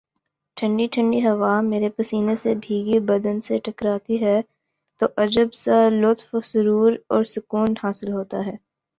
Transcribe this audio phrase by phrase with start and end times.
[0.57, 4.39] ٹھنڈی ٹھنڈی ہوا میرے پسینے سے بھیگے بدن سے ٹکراتی ہے
[5.01, 8.55] تو عجب سا لطف و سرو ر اور سکون حاصل ہوتا ہے